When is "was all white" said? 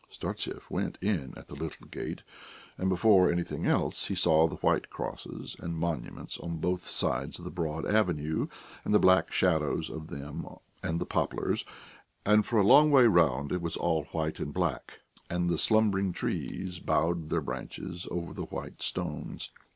13.61-14.39